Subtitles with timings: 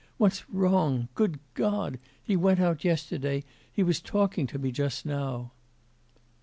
[0.17, 1.09] What's wrong?
[1.13, 1.99] Good God!
[2.23, 5.51] He went out yesterday, he was talking to me just now.